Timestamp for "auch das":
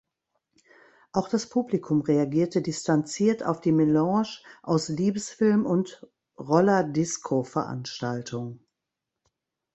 1.11-1.47